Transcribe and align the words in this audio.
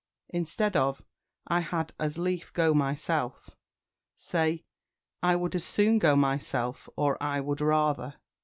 Instead 0.29 0.75
of 0.75 1.03
"I 1.45 1.59
had 1.59 1.93
as 1.99 2.17
lief 2.17 2.51
go 2.53 2.73
myself," 2.73 3.55
say 4.15 4.63
"I 5.21 5.35
would 5.35 5.53
as 5.53 5.63
soon 5.63 5.99
go 5.99 6.15
myself," 6.15 6.89
or 6.95 7.21
"I 7.21 7.39
would 7.39 7.61
rather." 7.61 8.15